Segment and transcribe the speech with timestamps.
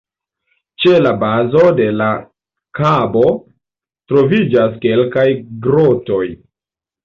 [0.85, 2.07] Ĉe la bazo de la
[2.81, 3.27] kabo
[4.15, 5.31] troviĝas kelkaj
[5.69, 6.23] grotoj.